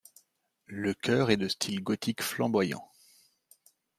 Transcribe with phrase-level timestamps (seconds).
[0.65, 2.89] Le chœur est de style gothique flamboyant.